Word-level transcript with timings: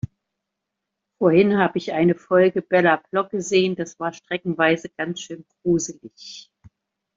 Vorhin 1.19 1.59
habe 1.59 1.77
ich 1.77 1.93
eine 1.93 2.15
Folge 2.15 2.63
Bella 2.63 3.03
Block 3.11 3.29
gesehen, 3.29 3.75
das 3.75 3.99
war 3.99 4.13
streckenweise 4.13 4.89
ganz 4.97 5.19
schön 5.19 5.45
gruselig. 5.61 6.49